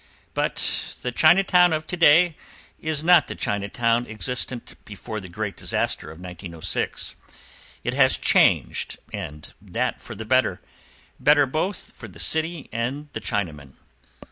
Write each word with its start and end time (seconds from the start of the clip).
But 0.33 0.95
the 1.03 1.11
Chinatown 1.11 1.71
of 1.73 1.85
to 1.85 1.95
day 1.95 2.35
is 2.79 3.03
not 3.03 3.27
the 3.27 3.35
Chinatown 3.35 4.07
existent 4.07 4.73
before 4.83 5.19
the 5.19 5.29
great 5.29 5.55
disaster 5.55 6.09
of 6.09 6.19
1906. 6.19 7.15
It 7.83 7.93
has 7.93 8.17
changed, 8.17 8.97
and 9.13 9.53
that 9.61 10.01
for 10.01 10.15
the 10.15 10.25
better, 10.25 10.59
better 11.19 11.45
both 11.45 11.91
for 11.95 12.07
the 12.07 12.19
city 12.19 12.67
and 12.71 13.09
the 13.13 13.21
Chinaman. 13.21 13.73